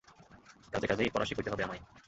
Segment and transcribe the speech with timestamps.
[0.73, 1.81] কাজে কাজেই ফরাসী কইতে হবে আমায়।